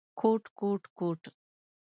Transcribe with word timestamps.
کوټ، 0.19 0.43
کوټ، 0.59 0.81
کوټ…. 0.97 1.21